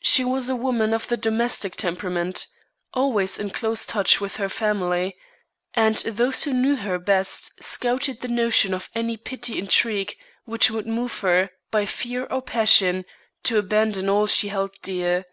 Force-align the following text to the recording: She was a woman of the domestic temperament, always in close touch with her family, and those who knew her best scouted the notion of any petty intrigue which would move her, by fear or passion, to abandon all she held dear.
She 0.00 0.24
was 0.24 0.48
a 0.48 0.56
woman 0.56 0.94
of 0.94 1.08
the 1.08 1.16
domestic 1.18 1.76
temperament, 1.76 2.46
always 2.94 3.38
in 3.38 3.50
close 3.50 3.84
touch 3.84 4.18
with 4.18 4.36
her 4.36 4.48
family, 4.48 5.14
and 5.74 5.96
those 5.98 6.44
who 6.44 6.54
knew 6.54 6.76
her 6.76 6.98
best 6.98 7.62
scouted 7.62 8.22
the 8.22 8.28
notion 8.28 8.72
of 8.72 8.88
any 8.94 9.18
petty 9.18 9.58
intrigue 9.58 10.16
which 10.46 10.70
would 10.70 10.86
move 10.86 11.18
her, 11.18 11.50
by 11.70 11.84
fear 11.84 12.24
or 12.30 12.40
passion, 12.40 13.04
to 13.42 13.58
abandon 13.58 14.08
all 14.08 14.26
she 14.26 14.48
held 14.48 14.72
dear. 14.80 15.26